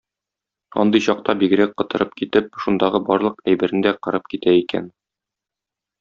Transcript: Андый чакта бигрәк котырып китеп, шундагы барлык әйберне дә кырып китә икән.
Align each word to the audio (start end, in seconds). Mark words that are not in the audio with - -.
Андый 0.83 1.01
чакта 1.07 1.33
бигрәк 1.43 1.75
котырып 1.81 2.15
китеп, 2.21 2.47
шундагы 2.65 3.01
барлык 3.09 3.43
әйберне 3.53 3.83
дә 3.89 3.93
кырып 4.07 4.25
китә 4.35 4.55
икән. 4.65 4.89